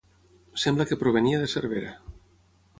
[0.61, 1.95] Sembla que provenia de Cervera.